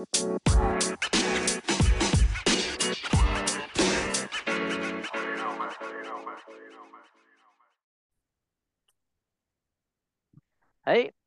[0.00, 0.06] Hei,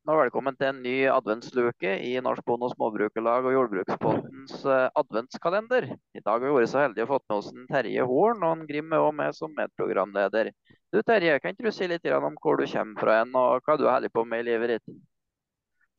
[0.09, 5.93] og velkommen til en ny adventsluke i Norsk Bonde- og Småbrukerlag og Jordbrukspottens eh, adventskalender.
[5.93, 8.57] I dag har vi vært så heldige å fått med oss en Terje Horn, og
[8.57, 10.49] en Grim er også med som medprogramleder.
[10.89, 13.77] Du Terje, kan ikke du si litt om hvor du kommer fra en, og hva
[13.77, 15.03] du holder på med i livet ditt?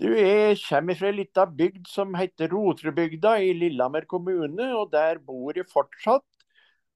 [0.03, 5.21] Du, Jeg kommer fra ei lita bygd som heter Rotrubygda i Lillehammer kommune, og der
[5.23, 6.25] bor jeg fortsatt.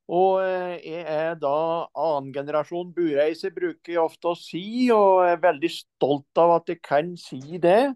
[0.08, 1.52] Og eh, jeg er da
[1.94, 7.12] annengenerasjon bureiser, bruker jeg ofte å si, og er veldig stolt av at jeg kan
[7.20, 7.92] si det.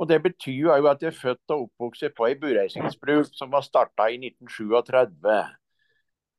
[0.00, 3.62] Og Det betyr jo at jeg er født og oppvokst på ei bureisingsbruk som var
[3.62, 5.30] starta i 1937.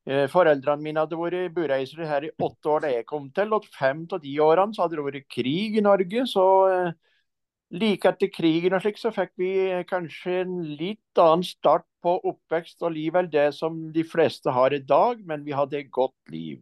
[0.10, 3.70] Eh, foreldrene mine hadde vært bureisere her i åtte år da jeg kom til, og
[3.80, 6.28] fem av de årene så hadde det vært krig i Norge.
[6.28, 6.44] så...
[7.74, 9.52] Eh, Like etter krigen og slik, så fikk vi
[9.90, 14.74] kanskje en litt annen start på oppvekst og liv enn det som de fleste har
[14.74, 16.62] i dag, men vi hadde et godt liv.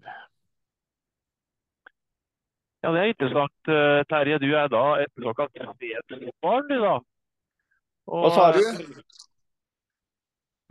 [2.84, 4.40] Ja, Det er interessant, eh, Terje.
[4.40, 7.00] Du er da et såkalt fredsbarn, du da?
[8.08, 8.62] Og, Hva sa du?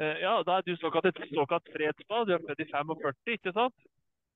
[0.00, 2.26] Eh, ja, Da er du såkalt et såkalt fredsbarn.
[2.26, 3.74] Du er født i 45, ikke sant?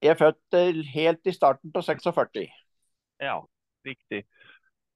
[0.03, 2.47] Jeg er født eh, helt i starten på 46.
[3.21, 3.41] Ja,
[3.87, 4.25] riktig.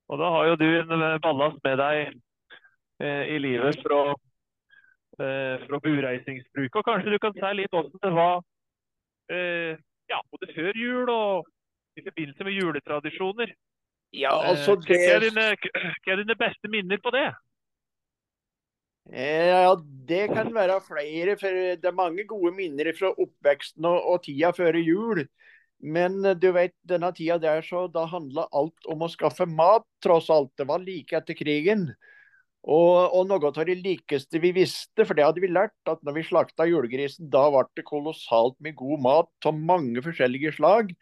[0.09, 1.99] Og da har jo du en eh, ballast med deg
[3.05, 4.01] eh, i livet fra,
[5.21, 6.81] eh, fra bureisingsbruk.
[6.81, 8.39] Og kanskje du kan si litt hvordan det var
[9.33, 9.75] eh,
[10.09, 11.49] ja, både før jul og
[11.99, 13.53] i forbindelse med juletradisjoner.
[14.17, 14.89] Ja, altså det...
[14.89, 17.29] hva, er dine, hva er dine beste minner på det?
[19.09, 19.75] Ja,
[20.09, 21.37] Det kan være flere.
[21.41, 25.25] for Det er mange gode minner fra oppveksten og, og tida før jul.
[25.79, 29.87] Men eh, du vet, denne tida der så da handla alt om å skaffe mat,
[30.05, 30.53] tross alt.
[30.59, 31.89] Det var like etter krigen.
[32.69, 36.19] Og, og noe av det likeste vi visste, for det hadde vi lært, at når
[36.19, 40.93] vi slakta julegrisen, da ble det kolossalt med god mat av mange forskjellige slag.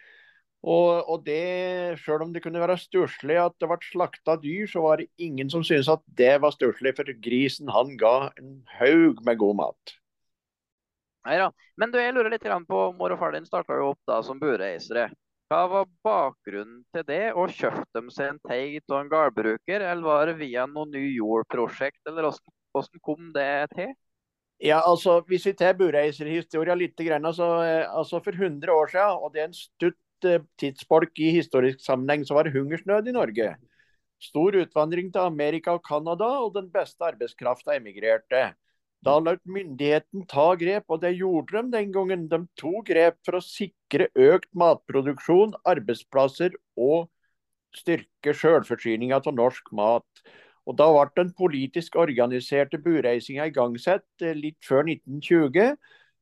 [0.66, 4.82] Og, og det, Selv om det kunne være stusslig at det ble slakta dyr, så
[4.84, 9.22] var det ingen som syntes at det var stusslig, for grisen han ga en haug
[9.26, 9.96] med god mat.
[11.26, 11.50] Nei da.
[11.80, 14.38] Men du, jeg lurer litt på, mor og far din starta jo opp da som
[14.40, 15.08] bureisere.
[15.50, 20.02] Hva var bakgrunnen til det, og kjøpte de seg en teig av en gårdbruker, eller
[20.06, 22.32] var det via noe ny jordprosjekt, eller
[22.74, 23.92] hvordan kom det til?
[24.62, 27.50] Ja, altså, Hvis vi tar bureiserhistoria litt, altså,
[27.90, 32.24] altså for 100 år siden, og det er en stutt tidsfolk tidsbolk i historisk sammenheng,
[32.24, 33.54] så var det hungersnød i Norge.
[34.22, 38.54] Stor utvandring til Amerika og Canada, og den beste arbeidskrafta emigrerte.
[39.06, 42.24] Da lot myndigheten ta grep, og det gjorde de den gangen.
[42.28, 47.06] De tok grep for å sikre økt matproduksjon, arbeidsplasser og
[47.76, 50.24] styrke sjølforsyninga av norsk mat.
[50.66, 55.76] Og Da ble den politisk organiserte bureisinga igangsatt eh, litt før 1920.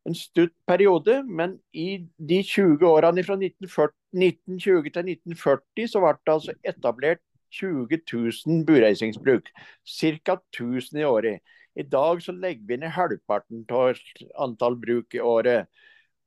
[0.05, 6.13] En stutt periode, men i de 20 årene fra 1940, 1920 til 1940 så ble
[6.21, 7.25] det altså etablert
[7.57, 9.49] 20 000 bureisingsbruk.
[9.89, 10.37] Ca.
[10.53, 11.41] 1000 i året.
[11.75, 13.99] I dag så legger vi ned halvparten av
[14.47, 15.71] antall bruk i året.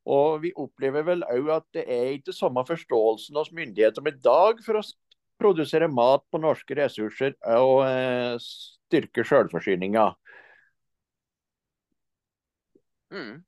[0.08, 4.62] Og vi opplever vel òg at det er ikke samme forståelsen hos myndighetene i dag
[4.64, 4.86] for å
[5.40, 10.08] produsere mat på norske ressurser og eh, styrke sjølforsyninga.
[13.12, 13.44] Mm.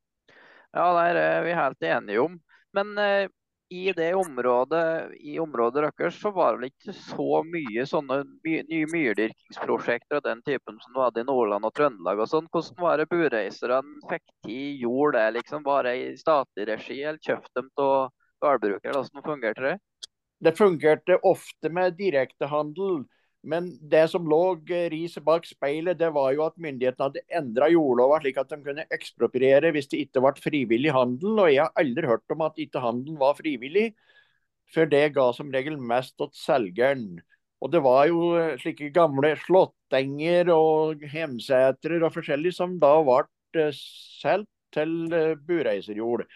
[0.75, 2.37] Ja, det er vi helt enige om.
[2.75, 3.31] Men eh,
[3.69, 10.17] i det området, i området deres så var det ikke så mye sånne nye myrdyrkingsprosjekter
[10.17, 12.47] av den typen som du hadde i Nordland og Trøndelag og sånn.
[12.49, 15.61] Hvordan var det bureiserne fikk til jord der, liksom?
[15.67, 18.09] Var det i statlig regi, eller kjøpte dem av
[18.41, 18.95] gårdbrukere?
[18.97, 19.75] Hvordan fungerte det?
[20.39, 23.03] Det fungerte ofte med direktehandel.
[23.47, 24.59] Men det som lå
[24.91, 28.85] riset bak speilet, det var jo at myndighetene hadde endra jordlova slik at de kunne
[28.91, 31.39] ekspropriere hvis det ikke ble frivillig handel.
[31.45, 33.93] Og jeg har aldri hørt om at ikke handelen var frivillig,
[34.73, 37.07] for det ga som regel mest til selgeren.
[37.63, 43.23] Og det var jo slike gamle slåttenger og hemsetrer og forskjellig som da ble
[43.59, 46.27] eh, solgt til eh, bureiserjord.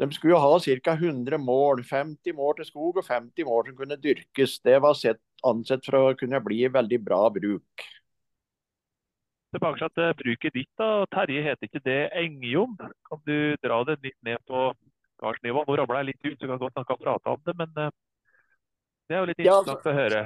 [0.00, 0.92] De skulle jo ha ca.
[0.92, 1.82] 100 mål.
[1.84, 4.58] 50 mål til skog og 50 mål som kunne dyrkes.
[4.64, 7.88] Det var sett, ansett for å kunne bli veldig bra bruk.
[9.50, 10.70] Tilbake til bruket ditt.
[10.78, 11.04] da.
[11.10, 12.78] Terje, heter ikke det Engjom?
[13.10, 14.70] Kan du dra det litt ned på
[15.20, 15.66] gardsnivå?
[15.66, 17.56] Nå ramla jeg litt ut, så kan godt snakke prate om det.
[17.58, 17.90] Men eh,
[19.10, 20.22] det er jo litt interessant ja, altså, å høre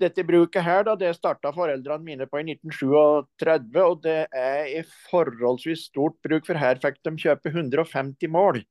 [0.00, 3.80] dette bruket her, da, det starta foreldrene mine på i 1937.
[3.84, 8.62] Og det er i forholdsvis stort bruk, for her fikk de kjøpe 150 mål.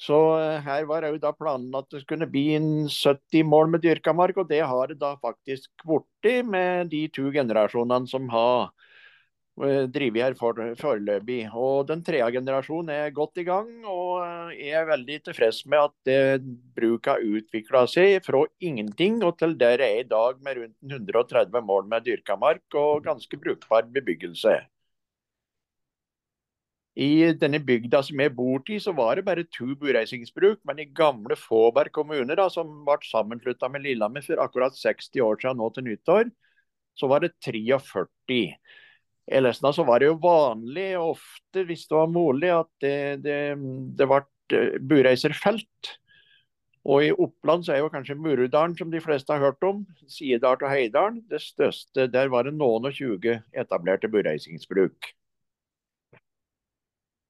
[0.00, 3.84] Så eh, her var òg da planen at det skulle bli en 70 mål med
[3.84, 8.68] dyrka mark, og det har det da faktisk blitt med de to generasjonene som har.
[9.64, 11.40] Eh, drevet her for, foreløpig.
[11.54, 15.88] Og den tredje generasjonen er godt i gang, og eh, jeg er veldig tilfreds med
[15.88, 16.20] at det
[16.76, 20.96] bruket har utvikla seg fra ingenting og til der jeg er i dag, med rundt
[20.96, 24.60] 130 mål med dyrka mark og ganske brukbar bebyggelse.
[26.96, 30.62] I denne bygda som jeg bor i, så var det bare to bureisingsbruk.
[30.64, 35.36] Men i gamle Fåberg kommune, da, som ble sammenslutta med Lillehammer for akkurat 60 år
[35.42, 36.30] siden nå til nyttår,
[36.96, 38.40] så var det 43.
[39.26, 43.38] I Lesna så var det jo vanlig, ofte hvis det var mulig, at det, det,
[43.98, 44.20] det ble
[44.54, 45.96] eh, bureiserfelt.
[46.86, 50.60] Og i Oppland så er jo kanskje Murudalen, som de fleste har hørt om, Siedal
[50.60, 52.06] og Heidalen, det største.
[52.12, 55.10] Der var det noen og 20 etablerte bureisingsbruk.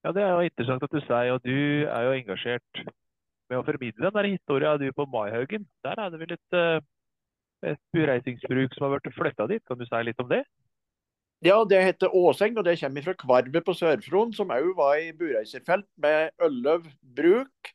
[0.05, 1.57] Ja, Det er jo interessant at du sier, og du
[1.89, 2.85] er jo engasjert
[3.49, 5.65] med å formidle den der historien du på Maihaugen.
[5.83, 9.65] Der er det vel et, eh, et bureisingsbruk som har blitt flytta dit.
[9.65, 10.45] Kan du si litt om det?
[11.45, 15.13] Ja, det heter Åseng, og det kommer fra Kvarvet på Sør-Fron, som òg var i
[15.13, 16.87] bureiserfelt med Ølløv
[17.17, 17.73] bruk.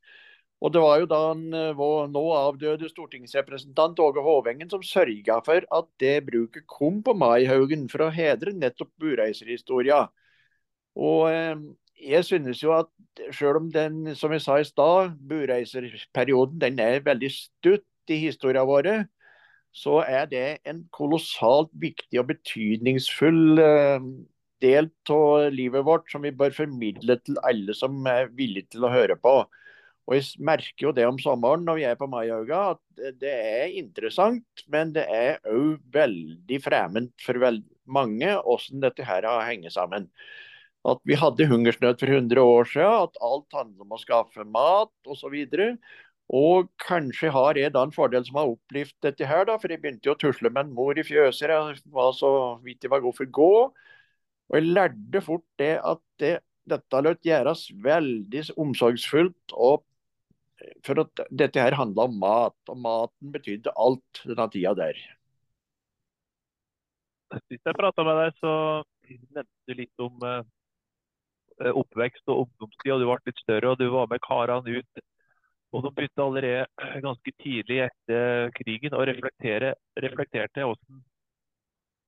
[0.61, 5.39] Og det var jo da en, eh, vår nå avdøde stortingsrepresentant Åge Hovengen som sørga
[5.45, 10.07] for at det bruket kom på Maihaugen for å hedre nettopp bureiserhistoria.
[10.97, 11.55] Og eh,
[12.01, 12.89] jeg synes jo at
[13.31, 18.65] selv om den, som jeg sa i stad, bureiserperioden den er veldig stutt i historien
[18.69, 19.05] vår,
[19.71, 24.03] så er det en kolossalt viktig og betydningsfull uh,
[24.61, 28.93] del av livet vårt som vi bør formidle til alle som er villige til å
[28.93, 29.41] høre på.
[30.09, 33.75] Og Jeg merker jo det om sommeren når vi er på Maihauga, at det er
[33.79, 39.71] interessant, men det er òg veldig fremmed for veld mange hvordan dette her har hengt
[39.73, 40.09] sammen
[40.89, 45.11] at vi hadde hungersnød for 100 år siden, at alt handler om å skaffe mat
[45.13, 45.35] osv.
[45.35, 45.91] Og,
[46.31, 49.81] og kanskje har jeg da en fordel som har opplevd dette her, da, for jeg
[49.83, 51.51] begynte jo å tusle med en mor i fjøset.
[51.51, 52.31] Jeg var så
[52.63, 53.53] vidt jeg var god for å gå.
[54.51, 56.33] Og jeg lærte fort det at det,
[56.71, 59.55] dette løt gjøres veldig omsorgsfullt.
[59.55, 59.87] og
[60.85, 64.99] for at dette her handla om mat, og maten betydde alt denne tida der.
[67.49, 68.51] Sist jeg prata med deg, så
[69.09, 70.43] nevnte du litt om uh,
[71.61, 75.01] Eh, oppvekst og ungdomstid, og du ble litt større og du var med karene ut.
[75.71, 80.99] Og de begynte allerede ganske tidlig etter krigen å reflektere, reflekterte hvordan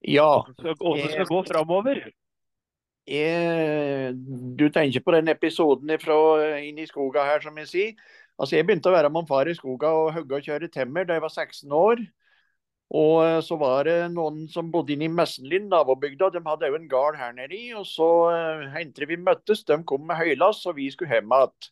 [0.03, 0.75] ja, det
[1.13, 2.01] skal, gå framover.
[3.07, 4.11] Jeg,
[4.59, 6.17] du tenker på den episoden fra
[6.59, 7.93] inn i skoga her, som jeg sier.
[8.35, 11.15] Altså, jeg begynte å være med far i skoga og hogge og kjøre temmer da
[11.15, 12.03] jeg var 16 år.
[12.93, 16.33] Og eh, så var det noen som bodde inne i Messenlind, nabobygda.
[16.33, 17.61] De hadde òg en gard her nede.
[17.79, 18.09] Og så
[18.75, 21.71] hentet vi møttes, de kom med høylass, og vi skulle hjem igjen.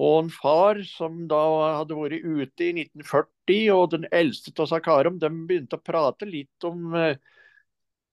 [0.00, 1.40] Og en far som da
[1.78, 6.64] hadde vært ute i 1940, og den eldste av Sakarum, de begynte å prate litt
[6.64, 7.18] om eh,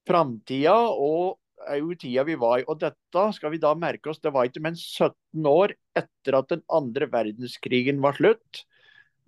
[0.09, 1.37] framtida og
[1.69, 2.65] òg tida vi var i.
[2.67, 6.51] Og dette skal vi da merke oss, det var ikke men 17 år etter at
[6.51, 8.65] den andre verdenskrigen var slutt.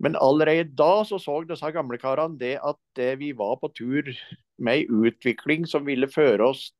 [0.02, 4.08] Men allerede da så, så disse gamlekarene det at det vi var på tur
[4.58, 6.70] med ei utvikling som ville føre oss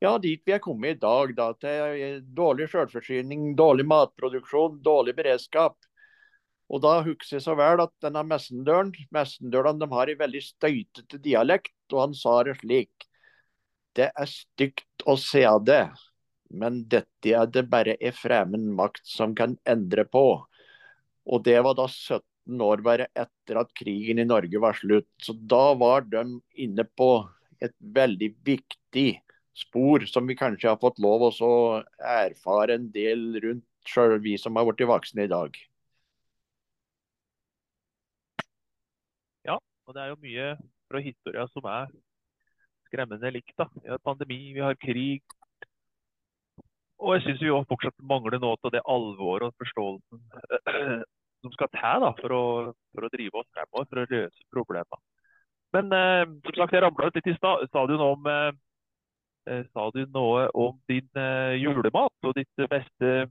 [0.00, 1.34] ja, dit vi er kommet i dag.
[1.36, 5.76] Da, til dårlig selvforsyning, dårlig matproduksjon, dårlig beredskap.
[6.70, 11.18] Og da husker jeg så vel at denne messendøren, messendørene de har en veldig støytete
[11.22, 13.08] dialekt, og han sa det slik.
[13.98, 15.82] Det er stygt å se det,
[16.54, 20.24] men dette er det bare en fremmed makt som kan endre på.
[21.26, 25.10] Og det var da 17 år bare etter at krigen i Norge var slutt.
[25.18, 26.22] Så da var de
[26.54, 27.10] inne på
[27.60, 29.10] et veldig viktig
[29.56, 31.50] spor som vi kanskje har fått lov å
[31.98, 35.56] erfare en del rundt, sjøl vi som har blitt voksne i dag.
[39.48, 40.48] Ja, og det er jo mye
[40.90, 41.90] fra historia som er
[42.90, 43.54] skremmende likt.
[43.58, 43.68] da.
[43.82, 45.22] Vi har pandemi, vi har krig.
[47.00, 50.20] Og jeg syns vi fortsatt mangler noe av det alvoret og forståelsen
[51.42, 52.44] som skal til da, for, å,
[52.92, 55.00] for å drive oss fremover, for å løse problemene.
[55.72, 57.64] Men eh, som sagt, jeg ramla ut litt i stad.
[57.70, 58.50] Sa du noe om, eh,
[59.74, 63.28] sa du noe om din eh, julemat og ditt beste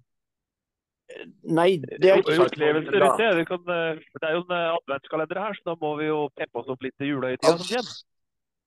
[1.50, 3.46] Nei, det er ikke sagt rundt det.
[3.50, 6.62] Kan, eh, det er jo en eh, adventskalender her, så da må vi jo peppe
[6.62, 7.98] oss opp litt til julehøytida som kommer.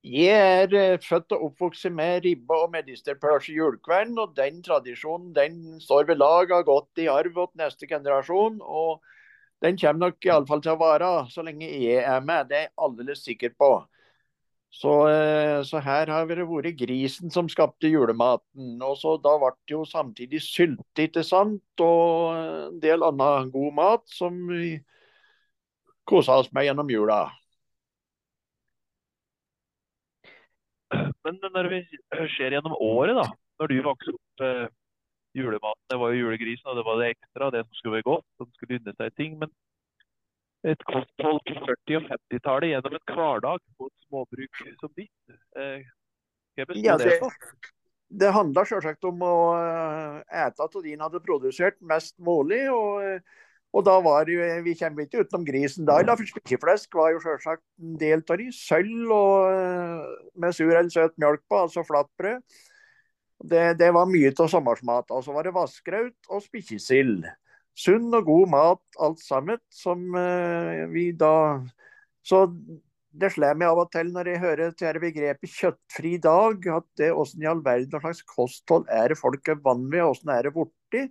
[0.02, 6.08] Jeg er født og oppvokst med ribbe og medisterpølse julekvelden, og den tradisjonen den står
[6.08, 8.58] ved lag, har gått i arv til neste generasjon.
[8.62, 8.98] og
[9.62, 12.48] den kommer nok iallfall til å vare så lenge jeg er med.
[12.50, 13.70] Det er jeg aldeles sikker på.
[14.72, 18.80] Så, eh, så, her har det vært grisen som skapte julematen.
[18.82, 21.62] Og så Da ble det jo samtidig sylte, ikke sant?
[21.80, 24.80] Og en del annen god mat som vi
[26.08, 27.20] kosa oss med gjennom jula.
[31.24, 31.80] Men når vi
[32.34, 33.28] skjer gjennom året, da.
[33.60, 34.66] Når du vokste opp eh,
[35.36, 38.26] julematen, det var jo julegrisen, og det var det ekstra, det som skulle være godt,
[38.40, 39.36] som skulle unne seg ting.
[39.38, 39.52] Men
[40.64, 45.82] et kosthold på 40- og 50-tallet gjennom en hverdag på et småbruk som ditt, eh,
[46.56, 47.20] Ja, det
[48.12, 52.68] det- handla selvsagt om å eh, ete av det en hadde produsert mest mulig.
[52.70, 53.20] Og, eh,
[53.72, 56.02] og da var jo, vi kommer ikke utenom grisen da.
[56.02, 58.50] Da, Spikkeflesk var jo selvsagt en del av de.
[58.52, 62.42] Sølv og eh, med sur eller søt mjølk på, altså flatbrød.
[63.42, 65.10] Det, det var mye av sommersmat.
[65.10, 67.24] Og så var det vassgraut og spikkesild.
[67.78, 71.62] Sunn og god mat alt sammen, som eh, vi da
[72.22, 72.44] Så
[73.12, 76.86] det slår meg av og til når jeg hører til dette begrepet 'kjøttfri dag', at
[76.96, 80.48] det åssen i all verden slags kosthold er det folk er vant med, åssen er
[80.48, 81.02] det borti?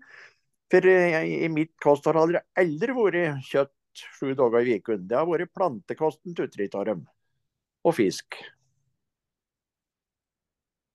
[0.71, 3.75] For eh, i mitt kosthold har det aldri vært kjøtt
[4.17, 5.05] sju dager i uken.
[5.07, 6.33] Det har vært plantekosten
[6.73, 7.05] av dem.
[7.83, 8.37] Og fisk.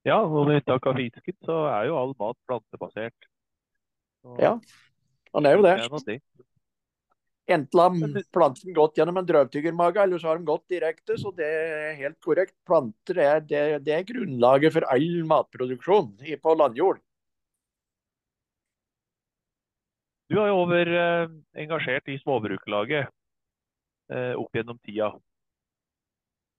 [0.07, 3.31] Ja, og med unntak av fisken, så er jo all mat plantebasert.
[4.23, 4.59] Så Ja,
[5.37, 5.77] Han er jo det.
[6.09, 6.21] det.
[7.47, 11.15] Enten har planten gått gjennom en drøvtyggermage, eller så har de gått direkte.
[11.21, 12.57] Så det er helt korrekt.
[12.67, 16.99] Planter er, det, det er grunnlaget for all matproduksjon på landjord.
[20.27, 21.29] Du har jo over eh,
[21.63, 23.07] engasjert i Småbrukerlaget
[24.11, 25.13] eh, opp gjennom tida.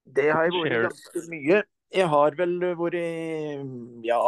[0.08, 1.60] Det har jeg vært ganske mye.
[1.96, 2.96] Jeg har vel vært
[4.04, 4.20] Ja,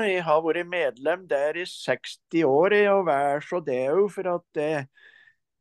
[0.00, 4.60] jeg har vært medlem der i 60 år, og vær så det òg, for at
[4.62, 4.86] jeg,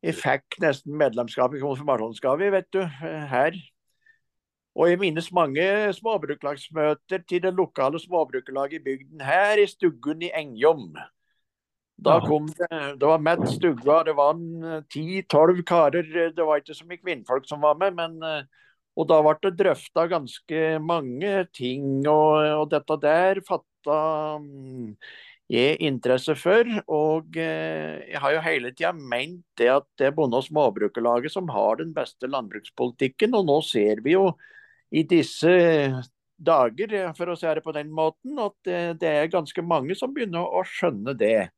[0.02, 3.60] jeg fikk nesten medlemskap i konfirmasjonsgave, vet du, eh, her.
[4.80, 5.64] Og jeg minnes mange
[5.98, 10.96] småbrukerlagsmøter til det lokale småbrukerlaget i bygden her, i Stuggen i Engjom.
[12.02, 14.40] Da kom det, det var Matt Stugga, det var
[14.90, 16.32] ti-tolv karer.
[16.32, 18.48] Det var ikke så mye kvinnfolk som var med, men eh,
[19.00, 24.00] og da ble det drøfta ganske mange ting, og, og dette der fatta
[24.44, 24.96] mm,
[25.52, 26.68] jeg interesse for.
[26.92, 31.34] Og eh, jeg har jo hele tida ment det at det er Bonde- og småbrukerlaget
[31.34, 34.32] som har den beste landbrukspolitikken, og nå ser vi jo
[34.92, 35.56] i disse
[36.42, 39.96] dager, eh, for å si det på den måten, at det, det er ganske mange
[39.96, 41.52] som begynner å skjønne det.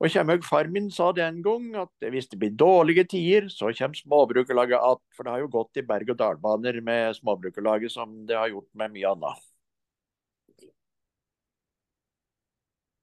[0.00, 3.94] Og Kjemhaug far min sa den gang, at hvis det blir dårlige tider, så kommer
[3.94, 5.02] småbrukerlaget att.
[5.16, 9.10] For det har jo gått i berg-og-dal-baner med småbrukerlaget som det har gjort med mye
[9.10, 9.44] annet.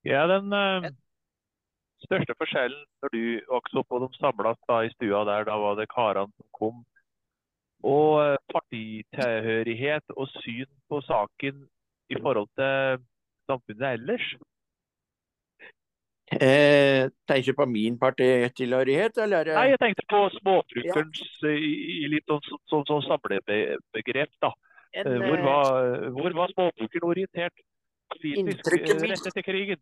[0.05, 0.89] Ja, den uh,
[2.01, 5.77] største forskjellen når du vokste opp og de samlas da i stua der, da var
[5.77, 6.85] det karene som kom.
[7.85, 11.59] Og eh, partitilhørighet og syn på saken
[12.09, 13.03] i forhold til
[13.45, 14.31] samfunnet ellers.
[16.27, 19.47] Eh, tenker du på min partitilhørighet, eller?
[19.47, 21.53] er Nei, jeg tenkte på småbrukerens ja.
[21.55, 21.69] i,
[22.03, 24.51] i litt sånn sånn- sånn- sånn samlebegrep, da.
[24.93, 27.63] En, Eh, Hvor eh, var, hvor var småbrukeren orientert
[28.11, 29.79] politisk eh, rett etter krigen?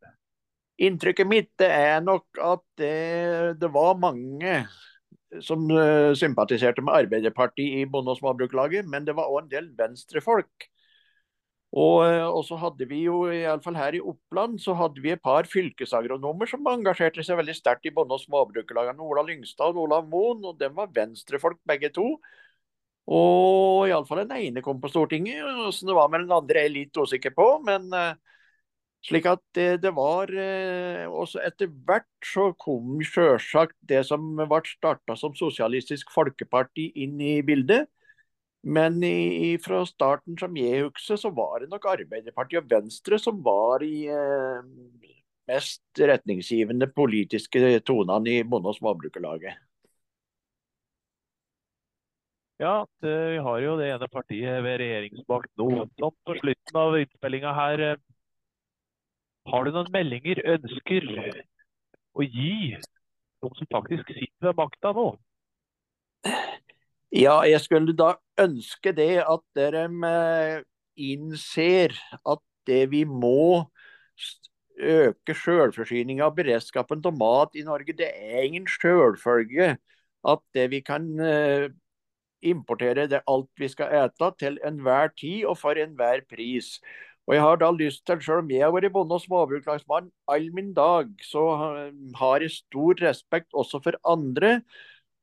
[0.77, 4.67] Inntrykket mitt er nok at det, det var mange
[5.41, 9.69] som eh, sympatiserte med Arbeiderpartiet i Bonde- og småbruklaget, men det var òg en del
[9.77, 10.69] venstrefolk.
[11.75, 15.01] Og, eh, og så hadde vi jo, i alle fall her i Oppland, så hadde
[15.03, 19.03] vi et par fylkesagronomer som engasjerte seg veldig sterkt i Bonde- og småbrukerlagene.
[19.03, 22.13] Ola Lyngstad og Olav Moen, og dem var venstrefolk begge to.
[23.05, 25.43] Og iallfall den ene kom på Stortinget.
[25.67, 28.15] Åssen det var med den andre er jeg litt usikker på, men eh,
[29.05, 34.63] slik at det, det var eh, også Etter hvert så kom sjølsagt det som ble
[34.71, 37.91] starta som Sosialistisk Folkeparti inn i bildet.
[38.65, 43.19] Men i, i- fra starten som jeg husker, så var det nok Arbeiderpartiet og Venstre
[43.21, 44.65] som var i eh,
[45.47, 49.61] mest retningsgivende politiske tonene i Bonde- og småbrukerlaget.
[52.59, 55.67] Ja, vi har jo det ene partiet ved regjeringsmakt nå.
[55.99, 57.83] Sånn på slutten av innspillinga her,
[59.51, 61.09] har du noen meldinger, ønsker
[62.15, 62.53] å gi
[63.43, 65.09] noen som faktisk sitter ved makta nå?
[67.13, 70.63] Ja, jeg skulle da ønske det at dere eh,
[70.97, 71.95] innser
[72.25, 73.69] at det vi må
[74.75, 79.75] øke selvforsyninga og beredskapen av mat i Norge, det er ingen selvfølge
[80.25, 81.69] at det vi kan eh,
[82.45, 86.79] importere det alt vi skal ete til enhver tid og for enhver pris.
[87.27, 90.51] Og jeg har da lyst til, selv om jeg har vært bonde- og småbruklagsmann all
[90.53, 91.45] min dag, så
[92.19, 94.59] har jeg stor respekt også for andre.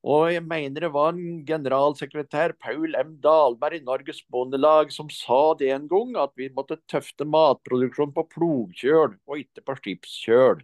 [0.03, 3.13] Og jeg mener det var en generalsekretær, Paul M.
[3.23, 8.25] Dahlberg i Norges Bondelag, som sa det en gang, at vi måtte tøfte matproduksjon på
[8.35, 10.63] plogkjøl og ikke på skipskjøl.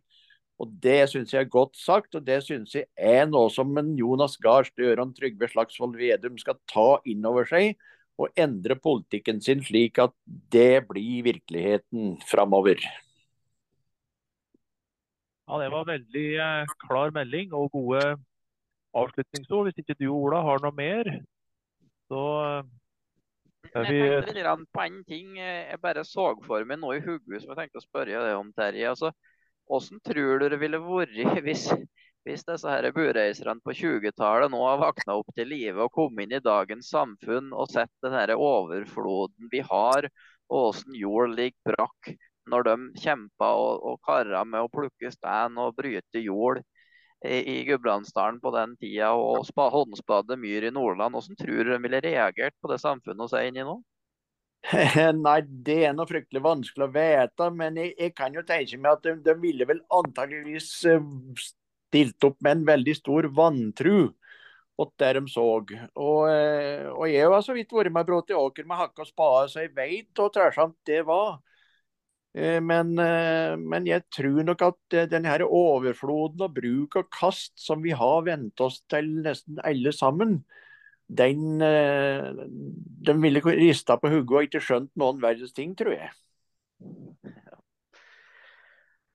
[0.59, 4.35] Og Det syns jeg er godt sagt, og det syns jeg er noe som Jonas
[4.43, 7.77] Gahr Støre og Trygve Slagsvold Vedum skal ta inn over seg.
[8.19, 10.11] og endre politikken sin slik at
[10.51, 12.75] det blir virkeligheten framover.
[15.47, 18.17] Ja, Det var veldig eh, klar melding og gode
[18.97, 19.69] avslutningsord.
[19.69, 21.09] Hvis ikke du Ola har noe mer,
[22.09, 22.23] så
[23.75, 25.37] er vi Jeg tenkte litt på en ting.
[25.37, 28.37] eh, Jeg bare så for meg noe i hodet som jeg tenkte å spørre deg
[28.37, 28.89] om, Terje.
[28.89, 29.11] Altså,
[29.69, 31.13] hvordan tror du det ville vært
[31.45, 31.67] hvis,
[32.25, 36.39] hvis disse her bureiserne på 20-tallet nå har våkna opp til live og kommet inn
[36.39, 40.09] i dagens samfunn og sett den her overfloden vi har,
[40.49, 42.15] og hvordan jord ligger brakk
[42.49, 46.63] når de kjempa og, og kara med å plukke stein og bryte jord
[47.25, 51.15] i, Gudbrandsdalen på den tida, og spa, håndspade myr i Nordland.
[51.15, 53.79] Hvordan tror du de ville reagert på det samfunnet vi er inne i nå?
[55.25, 58.97] Nei, det er noe fryktelig vanskelig å vite, men jeg, jeg kan jo tenke meg
[58.97, 61.05] at de, de ville vel antageligvis eh,
[61.39, 64.09] stilt opp med en veldig stor vantru
[64.79, 65.45] åt det de så.
[65.49, 69.11] Og, eh, og jeg har så vidt vært med brått i åker med hakke og
[69.11, 71.39] spade, så jeg vet hvor trælsomt det var.
[72.39, 77.09] Eh, Men, eh, men jeg tror nok at eh, denne her overfloden og bruk og
[77.11, 80.39] kast som vi har vent oss til nesten alle sammen,
[81.09, 82.29] den eh,
[83.07, 86.11] De ville rista på hodet og ikke skjønt noen verdens ting, tror jeg.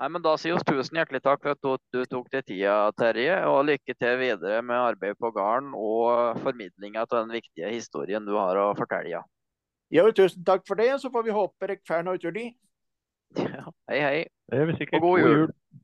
[0.02, 2.90] Nei, men Da sier vi tusen hjertelig takk for at du, du tok deg tida,
[2.98, 3.36] Terje.
[3.46, 8.34] Og lykke til videre med arbeidet på gården og formidlinga av den viktige historien du
[8.36, 9.22] har å fortelle.
[9.94, 12.48] Ja, tusen takk for det, så får vi håpe dere får noe ut av det.
[13.36, 14.24] Ja, hei, hei.
[14.50, 15.02] Det er vi sikkert.
[15.02, 15.52] Og god jul.